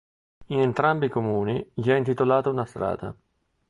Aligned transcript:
In 0.47 0.59
entrambi 0.61 1.09
comuni 1.09 1.63
gli 1.75 1.89
è 1.89 1.95
intitolata 1.95 2.49
una 2.49 2.65
strada. 2.65 3.13